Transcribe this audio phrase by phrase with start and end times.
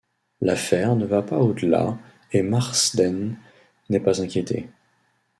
[0.41, 1.95] L'affaire ne va pas au-delà
[2.31, 3.37] et Marsden
[3.91, 4.67] n'est pas inquiétée.